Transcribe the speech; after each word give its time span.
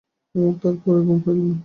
আমার 0.35 0.53
তো 0.53 0.59
তার 0.63 0.75
পরে 0.83 0.99
ঘুম 1.01 1.19
হইল 1.25 1.39
না। 1.43 1.55